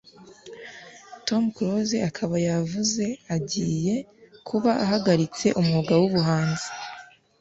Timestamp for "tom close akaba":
1.27-2.35